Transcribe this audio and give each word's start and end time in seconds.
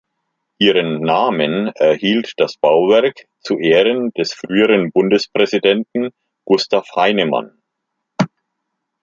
Ihren 0.57 1.01
Namen 1.01 1.67
erhielt 1.75 2.33
das 2.37 2.57
Bauwerk 2.57 3.27
zu 3.41 3.59
Ehren 3.59 4.09
des 4.17 4.33
früheren 4.33 4.91
Bundespräsidenten 4.91 6.09
Gustav 6.43 6.89
Heinemann. 6.95 7.61